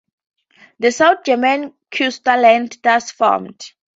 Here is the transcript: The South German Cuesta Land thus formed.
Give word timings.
The 0.79 0.91
South 0.91 1.25
German 1.25 1.75
Cuesta 1.95 2.35
Land 2.35 2.79
thus 2.81 3.11
formed. 3.11 3.71